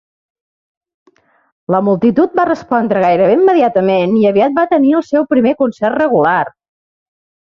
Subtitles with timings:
[1.73, 6.41] La multitud va respondre gairebé immediatament i aviat va tenir el seu primer concert regular.